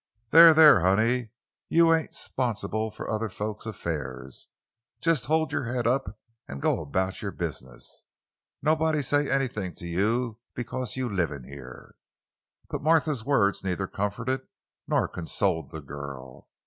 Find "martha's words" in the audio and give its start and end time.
12.81-13.63